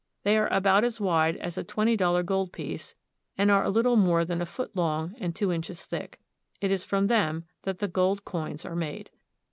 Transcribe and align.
They 0.23 0.35
are 0.39 0.51
about 0.51 0.83
as 0.83 0.99
wide 0.99 1.37
as 1.37 1.59
a 1.59 1.63
twenty 1.63 1.95
dollar 1.95 2.23
gold 2.23 2.51
piece, 2.51 2.95
and 3.37 3.51
are 3.51 3.63
a 3.63 3.69
little 3.69 3.95
more 3.97 4.25
than 4.25 4.41
a 4.41 4.47
foot 4.47 4.75
long 4.75 5.13
and 5.19 5.35
two 5.35 5.51
inches 5.51 5.85
thick. 5.85 6.19
It 6.59 6.71
is 6.71 6.83
from 6.83 7.05
them 7.05 7.45
that 7.65 7.77
the 7.77 7.87
gold 7.87 8.25
coins 8.25 8.65
are 8.65 8.75
made. 8.75 9.11